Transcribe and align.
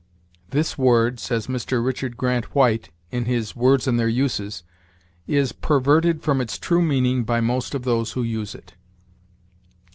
"This 0.49 0.79
word," 0.79 1.19
says 1.19 1.45
Mr. 1.45 1.85
Richard 1.85 2.17
Grant 2.17 2.55
White, 2.55 2.89
in 3.11 3.25
his 3.25 3.55
"Words 3.55 3.85
and 3.87 3.99
Their 3.99 4.07
Uses," 4.09 4.63
"is 5.27 5.51
perverted 5.51 6.23
from 6.23 6.41
its 6.41 6.57
true 6.57 6.81
meaning 6.81 7.23
by 7.23 7.39
most 7.39 7.75
of 7.75 7.83
those 7.83 8.13
who 8.13 8.23
use 8.23 8.55
it." 8.55 8.73